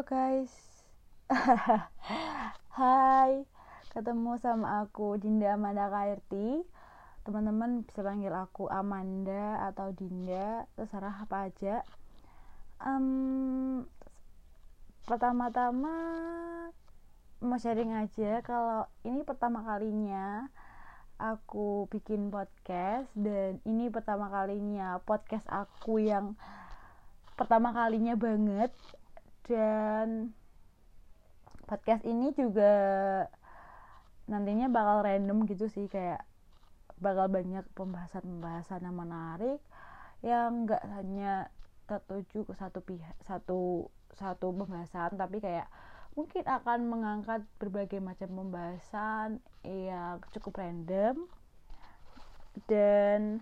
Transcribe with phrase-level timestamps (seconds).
[0.00, 0.80] Guys.
[2.80, 3.44] Hai
[3.92, 6.64] Ketemu sama aku Dinda Amanda Kairti.
[7.20, 11.84] Teman-teman bisa panggil aku Amanda atau Dinda Terserah apa aja.
[12.80, 13.84] Um,
[15.04, 15.92] Pertama-tama
[17.44, 20.48] Mau sharing aja Kalau ini pertama kalinya
[21.20, 26.40] Aku bikin podcast Dan ini pertama kalinya Podcast aku yang
[27.36, 28.72] Pertama kalinya banget
[29.50, 30.30] dan
[31.66, 32.70] podcast ini juga
[34.30, 36.22] nantinya bakal random gitu sih kayak
[37.02, 39.58] bakal banyak pembahasan-pembahasan yang menarik
[40.22, 41.50] yang nggak hanya
[41.90, 45.66] tertuju ke satu pihak satu satu pembahasan tapi kayak
[46.14, 51.26] mungkin akan mengangkat berbagai macam pembahasan yang cukup random.
[52.66, 53.40] Dan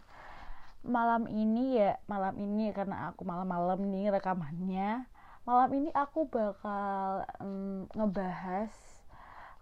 [0.84, 5.08] malam ini ya malam ini karena aku malam-malam nih rekamannya
[5.48, 8.68] malam ini aku bakal um, ngebahas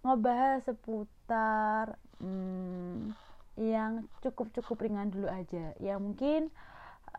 [0.02, 3.14] ngebahas seputar um,
[3.55, 5.78] yang cukup cukup ringan dulu aja.
[5.78, 6.50] Ya mungkin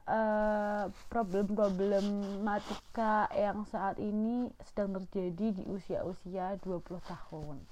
[0.03, 7.63] uh, problem-problematika yang saat ini sedang terjadi di usia-usia 20 tahun.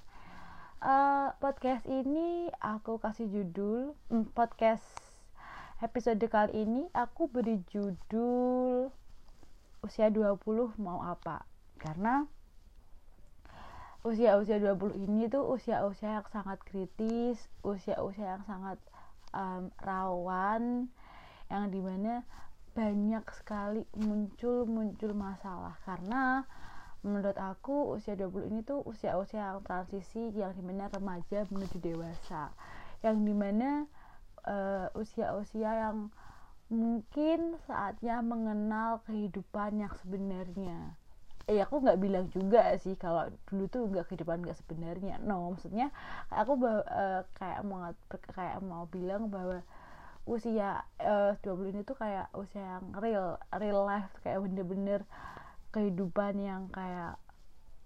[0.80, 4.80] Uh, podcast ini aku kasih judul um, podcast
[5.84, 8.88] episode kali ini aku beri judul
[9.86, 10.42] usia 20
[10.82, 11.46] mau apa.
[11.78, 12.26] Karena
[14.02, 18.78] usia-usia 20 ini tuh usia-usia yang sangat kritis usia-usia yang sangat
[19.34, 20.86] um, rawan
[21.50, 22.22] yang di mana
[22.74, 25.74] banyak sekali muncul-muncul masalah.
[25.82, 26.44] Karena
[27.00, 32.52] menurut aku usia 20 ini tuh usia-usia yang transisi yang di mana remaja menuju dewasa.
[33.00, 33.70] Yang di mana
[34.44, 36.12] uh, usia-usia yang
[36.66, 40.98] mungkin saatnya mengenal kehidupan yang sebenarnya.
[41.46, 45.22] Eh aku nggak bilang juga sih kalau dulu tuh nggak kehidupan nggak sebenarnya.
[45.22, 45.94] No maksudnya
[46.28, 47.94] aku uh, kayak mau
[48.34, 49.62] kayak mau bilang bahwa
[50.26, 55.06] usia uh, 20 ini tuh kayak usia yang real real life kayak bener-bener
[55.70, 57.14] kehidupan yang kayak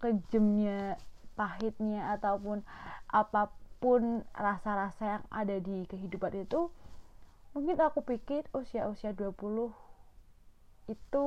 [0.00, 0.97] kejemnya
[1.37, 2.65] pahitnya ataupun
[3.12, 6.72] apa pun rasa-rasa yang ada di kehidupan itu
[7.50, 9.34] mungkin aku pikir usia-usia 20
[10.91, 11.25] itu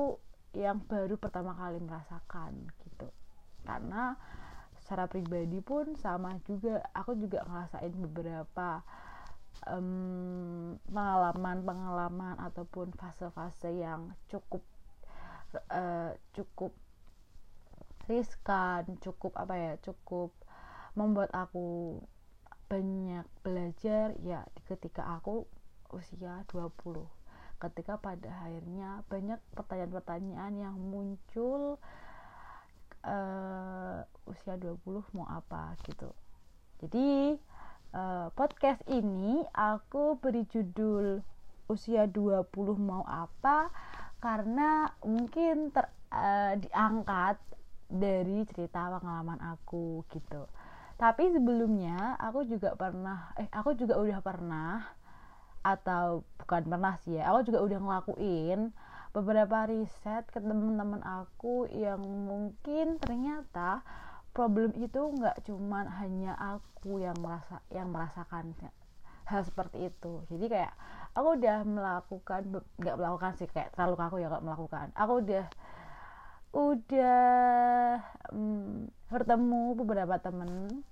[0.54, 3.08] yang baru pertama kali merasakan gitu.
[3.66, 4.14] Karena
[4.78, 6.84] secara pribadi pun sama juga.
[6.94, 8.84] Aku juga ngerasain beberapa
[10.92, 14.60] pengalaman-pengalaman um, ataupun fase-fase yang cukup
[15.72, 16.74] uh, cukup
[18.04, 20.36] riskan cukup apa ya cukup
[20.92, 21.98] membuat aku
[22.68, 24.12] banyak belajar.
[24.20, 25.48] Ya ketika aku
[25.94, 26.70] usia 20
[27.62, 31.80] ketika pada akhirnya banyak pertanyaan-pertanyaan yang muncul
[33.06, 34.80] uh, usia 20
[35.16, 36.10] mau apa gitu.
[36.82, 37.38] Jadi
[37.94, 41.24] uh, podcast ini aku beri judul
[41.70, 42.44] usia 20
[42.76, 43.72] mau apa
[44.20, 47.40] karena mungkin ter, uh, diangkat
[47.88, 50.48] dari cerita pengalaman aku gitu.
[50.94, 54.84] Tapi sebelumnya aku juga pernah eh aku juga udah pernah
[55.64, 58.60] atau bukan pernah sih ya aku juga udah ngelakuin
[59.16, 63.80] beberapa riset ke teman-teman aku yang mungkin ternyata
[64.34, 68.52] problem itu nggak cuman hanya aku yang merasa yang merasakan
[69.24, 70.26] hal seperti itu.
[70.28, 70.74] Jadi kayak
[71.16, 72.40] aku udah melakukan
[72.76, 74.86] nggak melakukan sih kayak terlalu kaku ya nggak melakukan.
[74.98, 75.44] Aku udah
[76.54, 77.22] udah
[78.34, 80.82] hmm, bertemu beberapa temen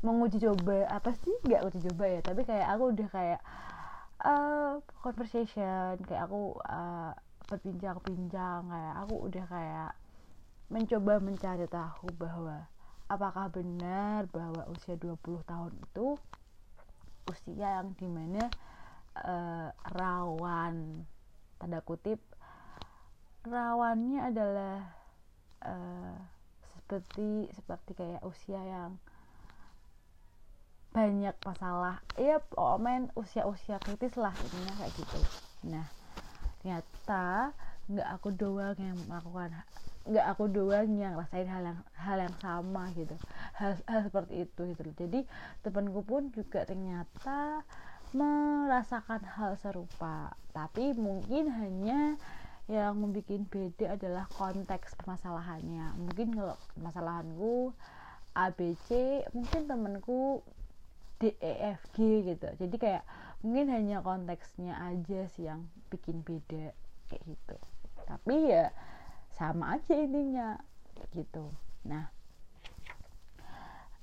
[0.00, 1.34] menguji coba apa sih?
[1.42, 3.40] Nggak uji coba ya tapi kayak aku udah kayak
[4.24, 6.00] uh, conversation.
[6.06, 7.12] Kayak aku uh,
[7.46, 9.92] berbincang-bincang kayak aku udah kayak
[10.66, 12.66] mencoba mencari tahu bahwa
[13.06, 16.18] apakah benar bahwa usia 20 tahun itu
[17.30, 18.50] usia yang di mana
[19.22, 21.06] uh, rawan
[21.62, 22.18] tanda kutip
[23.46, 24.90] rawannya adalah
[25.62, 26.18] uh,
[26.74, 28.98] seperti seperti kayak usia yang
[30.96, 32.00] banyak masalah.
[32.16, 35.20] Ya oh men usia-usia kritis lah intinya kayak gitu.
[35.68, 35.84] Nah
[36.64, 37.52] ternyata
[37.92, 39.52] nggak aku doang yang melakukan
[40.08, 43.12] nggak aku doang yang rasain hal yang hal yang sama gitu.
[43.60, 45.20] Hal, hal seperti itu gitu jadi
[45.60, 47.60] temanku pun juga ternyata
[48.16, 50.32] merasakan hal serupa.
[50.56, 52.16] Tapi mungkin hanya
[52.66, 55.92] yang membuat beda adalah konteks permasalahannya.
[56.00, 57.76] Mungkin kalau permasalahanku
[58.36, 58.88] ABC
[59.32, 60.40] mungkin temanku
[61.16, 62.48] D E F G gitu.
[62.60, 63.04] Jadi kayak
[63.40, 66.76] mungkin hanya konteksnya aja sih yang bikin beda
[67.08, 67.56] kayak gitu.
[68.04, 68.70] Tapi ya
[69.32, 70.60] sama aja intinya
[71.12, 71.52] gitu.
[71.88, 72.08] Nah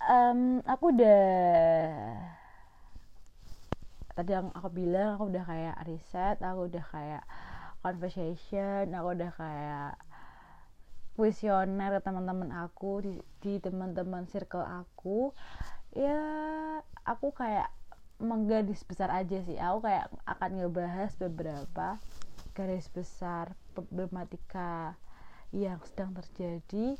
[0.03, 1.23] um, aku udah
[4.13, 7.23] tadi yang aku bilang aku udah kayak riset aku udah kayak
[7.81, 9.93] conversation aku udah kayak
[11.13, 15.29] kuesioner teman-teman aku di, di teman-teman circle aku.
[15.93, 16.17] Ya
[17.03, 17.71] aku kayak
[18.19, 19.59] menggaris besar aja sih.
[19.59, 21.99] Aku kayak akan ngebahas beberapa
[22.53, 24.95] garis besar problematika
[25.53, 26.97] yang sedang terjadi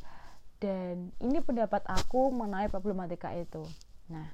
[0.61, 3.63] dan ini pendapat aku mengenai problematika itu.
[4.09, 4.29] Nah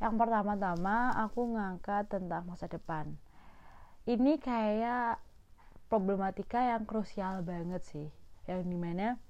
[0.00, 3.12] yang pertama-tama aku ngangkat tentang masa depan.
[4.08, 5.20] Ini kayak
[5.92, 8.08] problematika yang krusial banget sih
[8.48, 9.20] yang di mana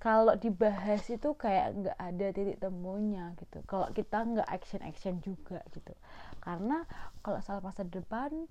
[0.00, 3.60] kalau dibahas itu kayak nggak ada titik temunya gitu.
[3.68, 5.92] Kalau kita nggak action action juga gitu.
[6.40, 6.88] Karena
[7.20, 8.48] kalau soal masa depan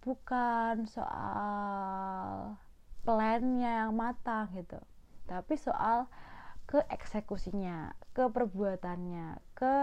[0.00, 2.56] bukan soal
[3.04, 4.80] plannya yang matang gitu.
[5.28, 6.08] Tapi soal
[6.64, 9.76] ke eksekusinya ke perbuatannya ke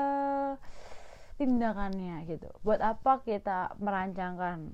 [1.37, 2.49] tindakannya gitu.
[2.65, 4.73] Buat apa kita merancangkan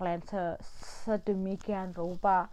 [0.00, 0.24] plan
[1.04, 2.48] sedemikian rupa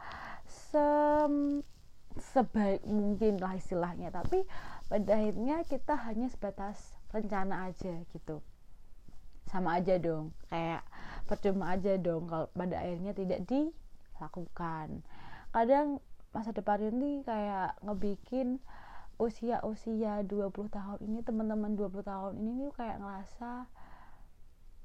[2.19, 4.11] sebaik mungkin lah istilahnya.
[4.11, 4.43] Tapi
[4.87, 8.41] pada akhirnya kita hanya sebatas rencana aja gitu.
[9.45, 10.81] Sama aja dong kayak
[11.29, 15.05] percuma aja dong kalau pada akhirnya tidak dilakukan.
[15.53, 16.03] Kadang
[16.35, 18.59] masa depan ini kayak ngebikin
[19.15, 23.63] usia-usia 20 tahun ini teman-teman 20 tahun ini nih kayak ngerasa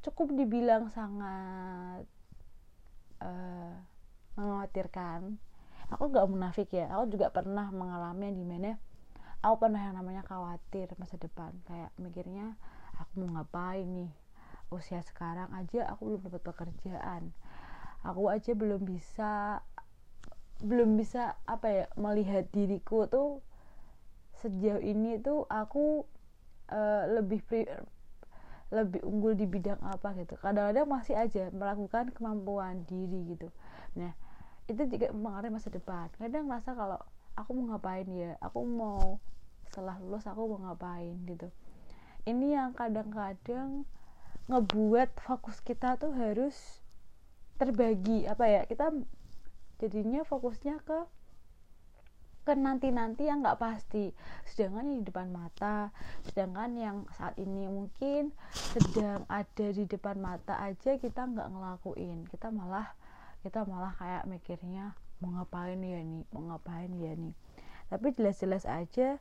[0.06, 2.06] cukup dibilang sangat
[3.18, 3.74] uh,
[4.38, 5.42] mengkhawatirkan
[5.90, 6.88] aku gak munafik ya.
[6.94, 8.70] Aku juga pernah mengalami yang di mana
[9.42, 11.52] aku pernah yang namanya khawatir masa depan.
[11.66, 12.54] Kayak mikirnya
[12.96, 14.12] aku mau ngapain nih?
[14.70, 17.34] Usia sekarang aja aku belum dapat pekerjaan.
[18.06, 19.60] Aku aja belum bisa
[20.60, 23.40] belum bisa apa ya melihat diriku tuh
[24.44, 26.04] sejauh ini tuh aku
[26.68, 27.64] uh, lebih pri,
[28.70, 30.36] lebih unggul di bidang apa gitu.
[30.38, 33.48] Kadang-kadang masih aja melakukan kemampuan diri gitu.
[33.98, 34.14] Nah
[34.70, 36.06] itu juga mempengaruhi masa depan.
[36.14, 37.02] Kadang merasa kalau
[37.34, 39.18] aku mau ngapain ya aku mau
[39.66, 41.50] setelah lulus aku mau ngapain gitu.
[42.22, 43.82] Ini yang kadang-kadang
[44.46, 46.54] ngebuat fokus kita tuh harus
[47.58, 48.94] terbagi apa ya kita
[49.78, 50.98] jadinya fokusnya ke
[52.40, 54.10] ke nanti-nanti yang nggak pasti.
[54.48, 55.94] Sedangkan yang di depan mata
[56.30, 62.26] sedangkan yang saat ini mungkin sedang ada di depan mata aja kita nggak ngelakuin.
[62.26, 62.90] Kita malah
[63.40, 67.34] kita malah kayak mikirnya mau ngapain ya nih mau ngapain ya nih
[67.90, 69.18] tapi jelas-jelas aja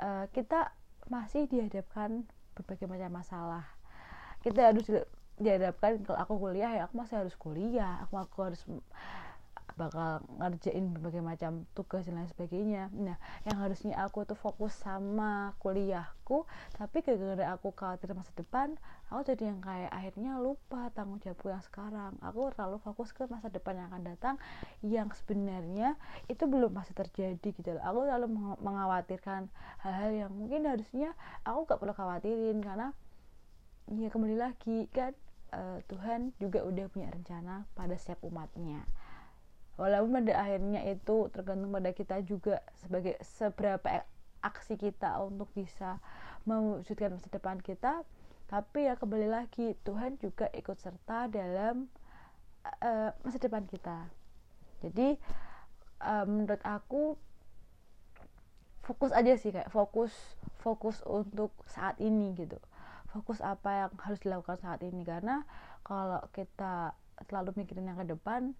[0.00, 0.72] uh, kita
[1.06, 2.26] masih dihadapkan
[2.56, 3.64] berbagai macam masalah.
[4.42, 4.86] Kita harus
[5.36, 8.64] dihadapkan kalau aku kuliah ya aku masih harus kuliah aku aku harus
[9.74, 12.88] bakal ngerjain berbagai macam tugas dan lain sebagainya.
[12.94, 16.46] Nah yang harusnya aku tuh fokus sama kuliahku
[16.78, 18.78] tapi gara-gara aku khawatir masa depan
[19.10, 22.14] aku jadi yang kayak akhirnya lupa tanggung jawabku yang sekarang.
[22.22, 24.34] Aku terlalu fokus ke masa depan yang akan datang
[24.86, 25.98] yang sebenarnya
[26.30, 27.82] itu belum masih terjadi gitu loh.
[27.82, 28.26] Aku selalu
[28.62, 29.50] mengkhawatirkan
[29.82, 31.12] hal-hal yang mungkin harusnya
[31.42, 32.94] aku gak perlu khawatirin karena
[33.94, 35.14] ya kembali lagi kan
[35.54, 38.82] uh, Tuhan juga udah punya rencana pada setiap umatnya
[39.76, 44.04] walaupun pada akhirnya itu tergantung pada kita juga sebagai seberapa
[44.40, 46.00] aksi kita untuk bisa
[46.48, 48.04] mewujudkan masa depan kita.
[48.46, 51.90] Tapi ya kembali lagi Tuhan juga ikut serta dalam
[52.82, 54.06] uh, masa depan kita.
[54.80, 55.18] Jadi
[56.00, 57.18] uh, menurut aku
[58.86, 60.14] fokus aja sih kayak fokus
[60.62, 62.56] fokus untuk saat ini gitu.
[63.10, 65.02] Fokus apa yang harus dilakukan saat ini.
[65.02, 65.42] Karena
[65.82, 66.94] kalau kita
[67.26, 68.54] terlalu mikirin yang ke depan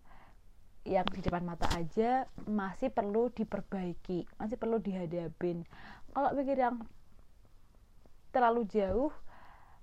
[0.87, 5.66] yang di depan mata aja masih perlu diperbaiki masih perlu dihadapin.
[6.14, 6.81] Kalau pikir yang
[8.31, 9.12] terlalu jauh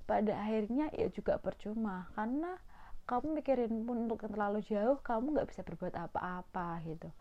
[0.08, 2.08] pada akhirnya ya juga percuma.
[2.16, 2.56] Karena
[3.04, 7.12] kamu mikirin pun untuk terlalu jauh kamu nggak bisa berbuat apa-apa gitu.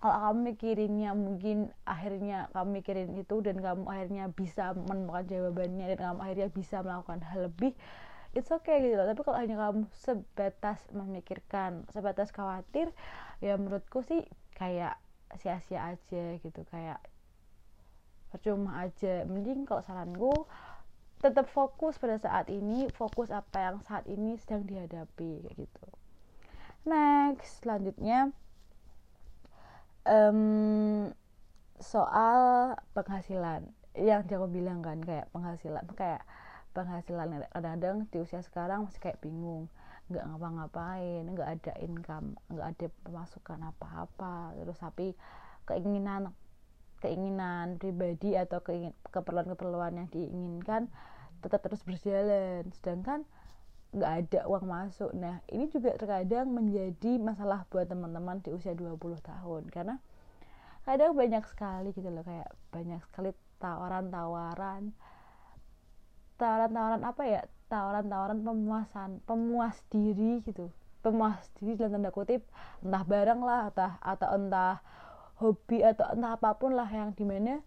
[0.00, 5.98] Kalau kamu mikirinnya mungkin akhirnya kamu mikirin itu dan kamu akhirnya bisa menemukan jawabannya dan
[6.00, 7.76] kamu akhirnya bisa melakukan hal lebih
[8.34, 9.06] it's okay gitu loh.
[9.10, 12.94] Tapi kalau hanya kamu sebatas memikirkan sebatas khawatir
[13.42, 14.22] ya menurutku sih
[14.54, 14.98] kayak
[15.38, 17.00] sia-sia aja gitu kayak
[18.30, 19.26] percuma aja.
[19.26, 20.46] Mending kalau saranku
[21.20, 25.86] tetap fokus pada saat ini fokus apa yang saat ini sedang dihadapi gitu.
[26.88, 28.32] Next selanjutnya
[30.08, 31.12] um,
[31.76, 33.68] soal penghasilan.
[33.92, 36.22] Yang aku bilang kan kayak penghasilan kayak
[36.70, 39.66] penghasilan kadang-kadang di usia sekarang masih kayak bingung.
[40.10, 44.54] Nggak ngapa-ngapain nggak ada income nggak ada pemasukan apa-apa.
[44.58, 45.06] Terus tapi
[45.66, 46.34] keinginan
[47.00, 48.60] keinginan pribadi atau
[49.10, 50.90] keperluan-keperluan yang diinginkan
[51.42, 52.68] tetap terus berjalan.
[52.76, 53.26] Sedangkan
[53.90, 55.10] nggak ada uang masuk.
[55.14, 59.66] Nah ini juga terkadang menjadi masalah buat teman-teman di usia 20 tahun.
[59.70, 59.98] Karena
[60.86, 64.96] kadang banyak sekali gitu loh kayak banyak sekali tawaran-tawaran
[66.40, 67.42] tawaran-tawaran apa ya?
[67.68, 70.72] Tawaran-tawaran pemuasan pemuas diri gitu.
[71.04, 72.48] Pemuas diri dalam tanda kutip
[72.80, 74.80] entah barang lah entah atau entah
[75.40, 77.60] hobi atau entah apa pun lah yang di mana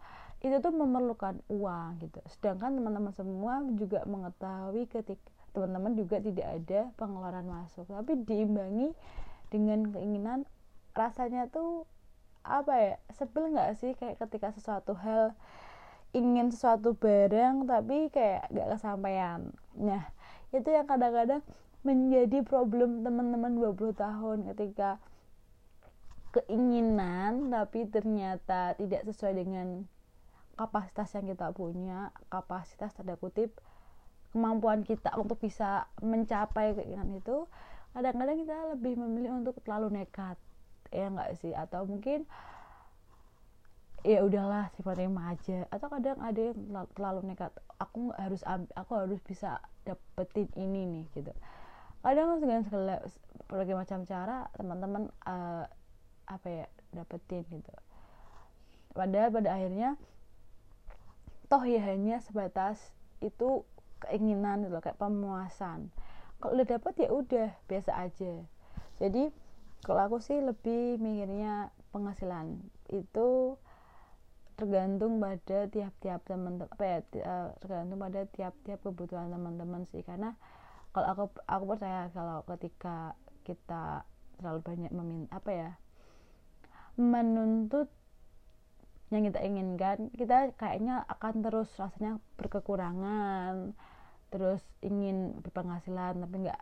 [0.44, 2.20] itu tuh memerlukan uang gitu.
[2.28, 7.88] Sedangkan teman-teman semua juga mengetahui ketika teman-teman juga tidak ada pengeluaran masuk.
[7.88, 8.92] Tapi diimbangi
[9.54, 10.50] dengan keinginan
[10.98, 11.88] rasanya tuh
[12.44, 12.94] apa ya?
[13.16, 15.32] Sebel nggak sih kayak ketika sesuatu hal
[16.14, 19.50] ingin sesuatu barang tapi kayak gak kesampaian.
[19.78, 20.06] Nah
[20.54, 21.42] itu yang kadang-kadang
[21.82, 25.02] menjadi problem teman-teman 20 tahun ketika
[26.34, 29.86] keinginan tapi ternyata tidak sesuai dengan
[30.54, 33.58] kapasitas yang kita punya kapasitas tanda kutip
[34.34, 37.46] kemampuan kita untuk bisa mencapai keinginan itu
[37.94, 40.38] kadang-kadang kita lebih memilih untuk terlalu nekat
[40.94, 41.54] ya enggak sih?
[41.58, 42.30] Atau mungkin
[44.04, 46.60] ya udahlah sifatnya aja atau kadang ada yang
[46.92, 48.44] terlalu nekat aku harus
[48.76, 51.32] aku harus bisa dapetin ini nih gitu.
[52.04, 53.00] Kadang dengan segala
[53.48, 55.64] berbagai macam cara teman-teman uh,
[56.28, 57.72] apa ya dapetin gitu.
[58.92, 59.96] Padahal pada akhirnya
[61.48, 62.92] toh ya hanya sebatas
[63.24, 63.64] itu
[64.04, 65.88] keinginan gitu kayak pemuasan.
[66.44, 68.34] Kalau udah dapet ya udah biasa aja.
[69.00, 69.32] Jadi
[69.88, 72.60] kalau aku sih lebih mikirnya penghasilan.
[72.92, 73.56] Itu
[74.54, 80.02] tergantung pada tiap-tiap teman apa ya eh, tergantung pada tiap-tiap kebutuhan teman-teman sih.
[80.06, 80.36] Karena
[80.94, 84.06] kalau aku aku percaya kalau ketika kita
[84.38, 85.72] terlalu banyak meminta apa ya
[86.94, 87.90] menuntut
[89.10, 93.74] yang kita inginkan kita kayaknya akan terus rasanya berkekurangan
[94.34, 96.62] terus ingin berpenghasilan tapi nggak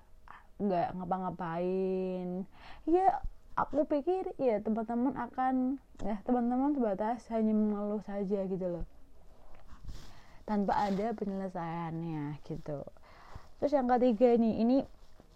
[0.61, 2.45] nggak ngapa-ngapain.
[2.85, 3.23] Ya
[3.61, 8.85] aku pikir ya teman-teman akan ya teman-teman sebatas hanya mengeluh saja gitu loh.
[10.49, 12.81] Tanpa ada penyelesaiannya gitu.
[13.61, 14.77] Terus yang ketiga nih ini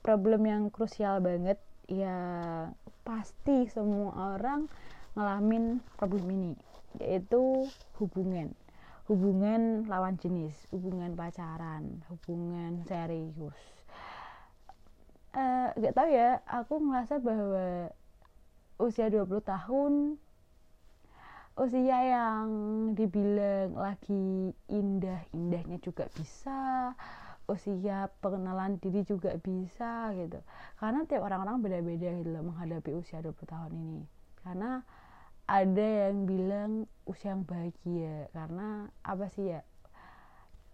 [0.01, 1.62] problem yang krusial banget.
[1.86, 2.17] Ya
[3.05, 4.65] pasti semua orang
[5.13, 6.51] ngalamin problem ini
[6.98, 7.70] yaitu
[8.01, 8.58] hubungan.
[9.05, 13.53] Hubungan lawan jenis, hubungan pacaran, hubungan serius.
[15.36, 17.94] Uh, gak tau ya, aku ngerasa bahwa
[18.79, 19.94] usia 20 tahun.
[21.55, 22.48] Usia yang
[23.00, 26.91] dibilang lagi indah-indahnya juga bisa.
[27.48, 30.41] Usia pengenalan diri juga bisa gitu.
[30.82, 34.03] Karena tiap orang-orang beda-beda gitu loh menghadapi usia 20 tahun ini.
[34.44, 34.84] Karena
[35.48, 36.72] ada yang bilang
[37.08, 38.27] usia yang bahagia.
[38.36, 39.63] Karena apa sih ya?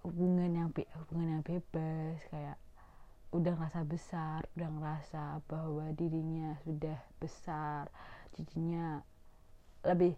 [0.02, 2.58] Hubungan yang hubungan yang bebas kayak
[3.32, 7.88] udah ngerasa besar udah ngerasa bahwa dirinya sudah besar
[8.36, 9.00] jadinya
[9.88, 10.16] lebih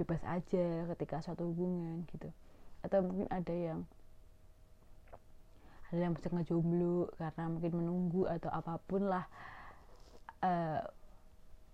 [0.00, 2.32] bebas aja ketika suatu hubungan gitu.
[2.80, 3.84] Atau mungkin ada yang
[5.92, 9.28] ada yang bisa ngejomblo karena mungkin menunggu atau apa pun lah.
[10.40, 10.80] Uh,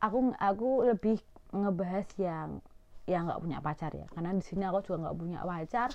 [0.02, 1.22] aku aku lebih
[1.54, 2.58] ngebahas yang
[3.06, 4.06] yang nggak punya pacar ya.
[4.10, 5.94] Karena di sini aku juga nggak punya pacar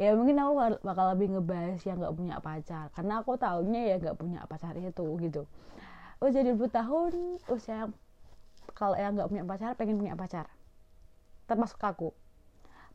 [0.00, 2.86] ya mungkin aku bakal lebih ngebahas yang nggak punya pacar.
[2.96, 5.42] Karena aku tahunya ya nggak punya pacar itu gitu.
[6.22, 7.12] Jadi 20 tahun
[7.50, 7.90] usia yang
[8.78, 10.46] kalau yang nggak punya pacar pengen punya pacar.
[11.50, 12.14] Termasuk aku.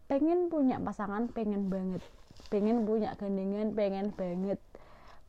[0.08, 2.00] Pengen punya pasangan pengen banget.
[2.48, 4.60] Pengen punya gandengan pengen banget.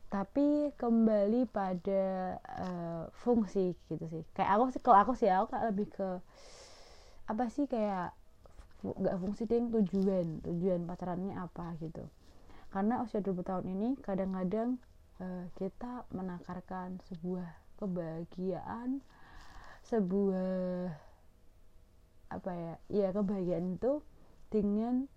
[0.09, 4.23] Tapi kembali pada uh, fungsi gitu sih.
[4.33, 6.09] Kayak aku sih kalau aku sih aku lebih ke
[7.29, 8.15] apa sih kayak
[8.79, 12.07] nggak fungsi ding tujuan tujuan pacarannya apa gitu.
[12.69, 14.77] Karena usia 20 tahun ini kadang-kadang
[15.19, 18.99] uh, kita menakarkan sebuah kebahagiaan
[19.87, 20.91] sebuah
[22.29, 24.05] apa ya ya kebahagiaan itu
[24.53, 25.09] dengan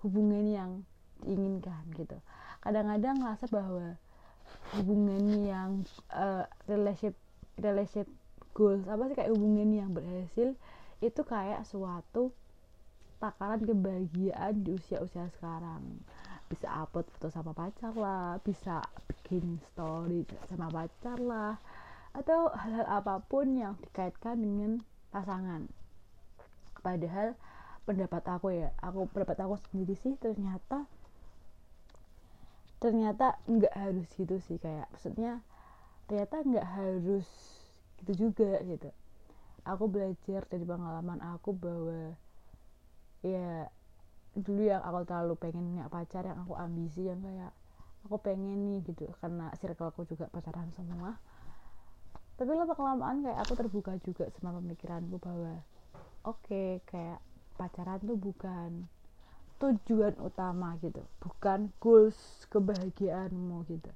[0.00, 0.70] hubungan yang
[1.20, 2.16] diinginkan gitu.
[2.64, 3.98] Kadang-kadang ngerasa bahwa
[4.78, 5.70] hubungan yang
[6.10, 7.18] uh, relationship
[7.60, 8.08] relationship
[8.56, 10.56] goals apa sih kayak hubungan yang berhasil
[11.04, 12.32] itu kayak suatu
[13.26, 15.82] takaran kebahagiaan di usia-usia sekarang.
[16.46, 18.78] Bisa upload foto sama pacar lah bisa
[19.10, 21.58] bikin story sama pacar lah
[22.14, 24.78] atau hal-hal apa pun yang dikaitkan dengan
[25.10, 25.66] pasangan.
[26.86, 27.34] Padahal
[27.82, 30.86] pendapat aku ya aku pendapat aku sendiri sih ternyata
[32.78, 35.42] ternyata nggak harus gitu sih kayak maksudnya
[36.06, 37.26] ternyata nggak harus
[38.02, 38.94] gitu juga gitu.
[39.66, 42.14] Aku belajar dari pengalaman aku bahwa
[43.26, 43.50] ya
[44.36, 47.52] dulu yang aku terlalu pengen punya pacar yang aku ambisi yang kayak
[48.06, 51.18] aku pengen nih gitu karena circleku juga pacaran semua.
[52.36, 55.64] Tapi lama kelamaan kayak aku terbuka juga sama pemikiranku bahwa
[56.22, 57.18] oke okay, kayak
[57.56, 58.86] pacaran tuh bukan
[59.56, 63.90] tujuan utama gitu bukan goals kebahagiaanmu gitu.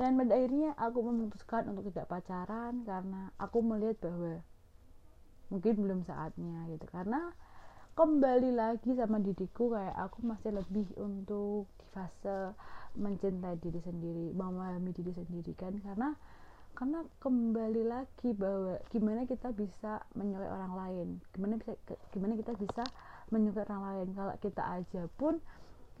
[0.00, 4.40] Dan pada akhirnya aku memutuskan untuk tidak pacaran karena aku melihat bahwa
[5.52, 6.88] mungkin belum saatnya gitu.
[6.88, 7.36] Karena
[7.92, 12.56] kembali lagi sama diriku kayak aku masih lebih untuk di fase
[12.96, 15.76] mencintai diri sendiri memahami diri sendiri kan.
[15.84, 16.16] Karena
[16.72, 21.76] karena kembali lagi bahwa gimana kita bisa menyukai orang lain gimana bisa
[22.16, 22.84] gimana kita bisa
[23.28, 24.06] menyukai orang lain.
[24.16, 25.36] Kalau kita aja pun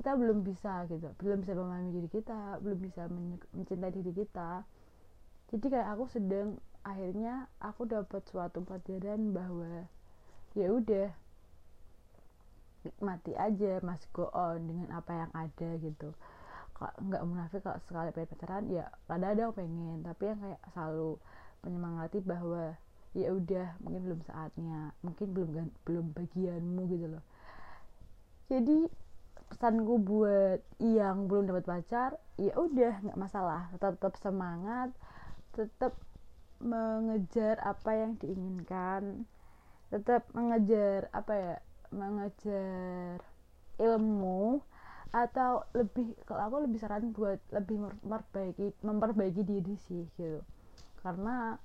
[0.00, 3.04] kita belum bisa gitu belum bisa memahami diri kita belum bisa
[3.52, 4.64] mencintai diri kita.
[5.52, 6.56] Jadi kayak aku sedang
[6.88, 9.84] akhirnya aku dapat suatu pelajaran bahwa
[10.56, 11.12] ya udah
[12.82, 16.10] nikmati aja masih go on dengan apa yang ada gitu.
[16.78, 21.10] Nggak munafik kalau sekali pengen pacaran ya ada ada pengen tapi yang kayak selalu
[21.62, 22.74] menyemangati bahwa
[23.12, 25.48] ya udah mungkin belum saatnya mungkin belum
[25.86, 27.24] belum bagianmu gitu loh.
[28.50, 28.90] Jadi
[29.52, 32.10] pesanku buat yang belum dapat pacar
[32.40, 33.70] ya udah nggak masalah.
[33.70, 34.90] Tetap, tetap semangat
[35.52, 35.92] tetap
[36.62, 39.26] mengejar apa yang diinginkan
[39.92, 41.54] tetap mengejar apa ya
[41.92, 43.20] mengejar
[43.78, 44.60] ilmu
[45.12, 50.40] atau lebih kalau aku lebih saran buat lebih memperbaiki memperbaiki diri sih gitu.
[51.04, 51.60] Karena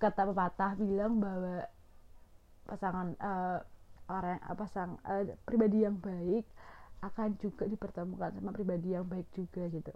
[0.00, 1.68] kata pepatah bilang bahwa
[2.64, 3.58] pasangan uh,
[4.08, 6.48] orang uh, pasang uh, pribadi yang baik
[7.04, 9.92] akan juga dipertemukan sama pribadi yang baik juga gitu.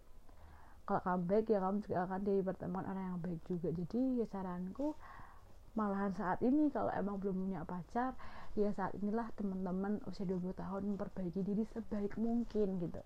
[0.85, 3.69] Kalau kamu baik ya kamu juga akan dipertemukan orang yang baik juga.
[3.73, 4.95] Jadi ya saranku
[5.73, 8.13] malahan saat ini kalau emang belum punya pacar
[8.54, 13.02] ya saat inilah teman-teman usia 20 tahun memperbaiki diri sebaik mungkin gitu.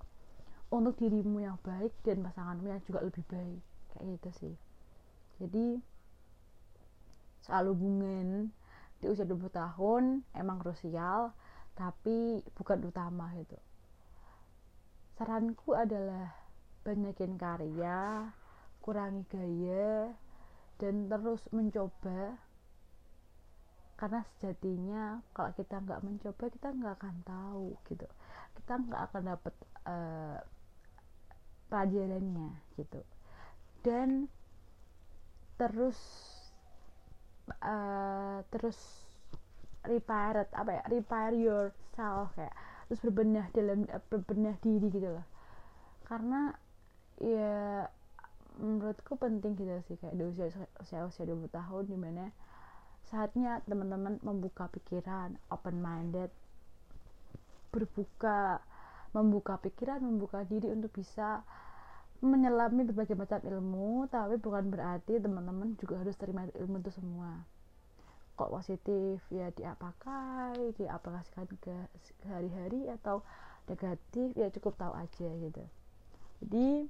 [0.70, 3.62] Untuk dirimu yang baik dan pasanganmu yang juga lebih baik.
[3.94, 4.54] Kayak gitu sih.
[5.38, 5.78] Jadi
[7.46, 8.50] soal hubungan
[8.98, 11.30] di usia 20 tahun emang krusial
[11.76, 13.54] tapi bukan utama gitu.
[15.16, 16.32] Saranku adalah
[16.82, 18.32] banyakin karya
[18.80, 20.14] kurangi gaya
[20.78, 22.38] dan terus mencoba
[23.96, 28.04] karena sejatinya kalau kita nggak mencoba kita nggak akan tahu gitu.
[28.60, 29.54] Kita nggak akan dapat
[29.88, 30.38] uh,
[31.72, 33.00] pelajarannya gitu.
[33.80, 34.28] Dan
[35.56, 35.96] terus
[37.64, 38.76] uh, terus
[39.88, 42.52] repair apa ya repair yourself kayak
[42.92, 45.26] terus berbenah dalam uh, berbenah diri gitu loh.
[46.04, 46.52] Karena
[47.16, 47.88] ya
[48.60, 50.48] menurutku penting gitu sih kayak di usia
[50.80, 52.32] usia usia 20 tahun di mana
[53.06, 56.30] saatnya teman-teman membuka pikiran open minded
[57.70, 58.58] berbuka
[59.14, 61.44] membuka pikiran membuka diri untuk bisa
[62.24, 67.44] menyelami berbagai macam ilmu tapi bukan berarti teman-teman juga harus terima ilmu itu semua.
[68.36, 69.20] Kok positif?
[69.32, 71.76] Ya diapakai diaplikasikan ke
[72.24, 73.24] sehari-hari atau
[73.68, 74.32] negatif?
[74.36, 75.64] Ya cukup tahu aja gitu.
[76.44, 76.88] Jadi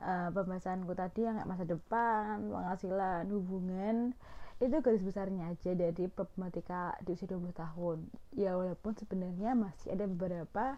[0.00, 4.16] uh, pembahasanku tadi yang masa depan penghasilan hubungan
[4.60, 7.98] itu garis besarnya aja dari problematika di usia 20 tahun.
[8.36, 10.76] Ya walaupun sebenarnya masih ada beberapa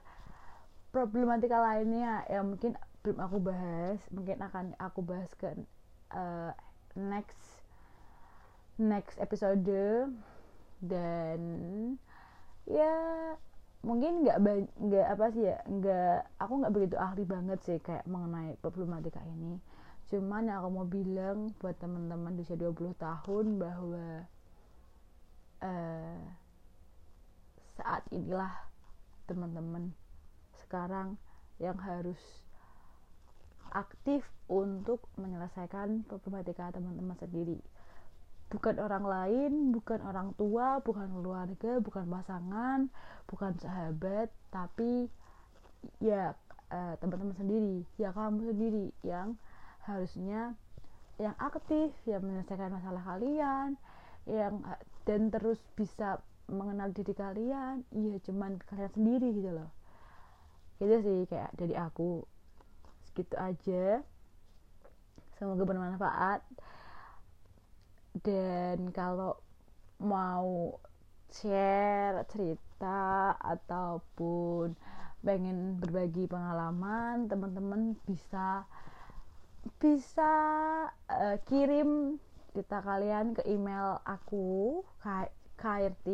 [0.94, 5.50] problematika lainnya yang mungkin belum aku bahas mungkin akan aku bahas ke
[6.14, 6.54] uh,
[6.94, 7.66] next
[8.78, 9.66] next episode.
[10.78, 11.40] Dan
[12.70, 12.94] ya
[13.82, 14.38] mungkin nggak
[14.78, 19.58] nggak apa sih ya nggak aku nggak begitu ahli banget sih kayak mengenai problematika ini.
[20.06, 24.06] Cuman yang aku mau bilang buat teman-teman di usia 20 tahun bahwa
[25.64, 26.20] uh,
[27.80, 28.52] saat inilah
[29.26, 29.96] teman-teman
[30.62, 31.16] sekarang
[31.56, 32.20] yang harus
[33.72, 37.56] aktif untuk menyelesaikan problematika teman-teman sendiri
[38.52, 42.92] bukan orang lain, bukan orang tua, bukan keluarga, bukan pasangan,
[43.24, 45.08] bukan sahabat, tapi
[46.04, 46.36] ya
[46.68, 49.40] uh, teman-teman sendiri, ya kamu sendiri yang
[49.88, 50.52] harusnya
[51.16, 53.80] yang aktif, yang menyelesaikan masalah kalian,
[54.28, 54.60] yang
[55.08, 56.20] dan terus bisa
[56.52, 59.72] mengenal diri kalian, iya cuman kalian sendiri gitu loh.
[60.76, 62.20] Gitu sih kayak dari aku
[63.08, 64.04] segitu aja.
[65.40, 66.44] Semoga bermanfaat
[68.20, 69.40] dan kalau
[69.96, 70.76] mau
[71.32, 74.76] share cerita ataupun
[75.24, 78.68] pengen berbagi pengalaman teman-teman bisa
[79.78, 80.34] bisa
[81.08, 82.20] uh, kirim
[82.52, 84.82] cerita kalian ke email aku
[85.56, 86.06] KRT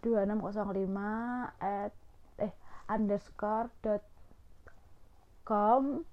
[0.00, 1.92] 2605 at
[2.38, 2.54] eh
[2.88, 4.00] underscore dot
[5.44, 6.06] com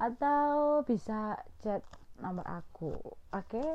[0.00, 1.84] atau bisa chat
[2.18, 2.96] nomor aku
[3.30, 3.70] oke okay?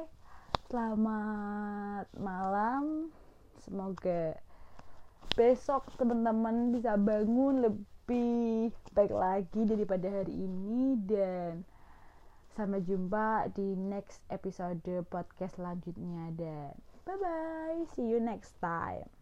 [0.71, 3.11] Selamat malam.
[3.59, 4.39] Semoga
[5.35, 10.95] besok teman-teman bisa bangun lebih baik lagi daripada hari ini.
[11.03, 11.67] Dan
[12.55, 14.79] sampai jumpa di next episode
[15.11, 16.31] podcast selanjutnya.
[16.39, 16.71] Dan
[17.03, 19.20] bye bye see you next time